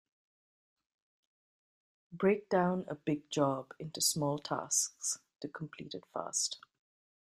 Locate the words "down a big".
2.49-3.29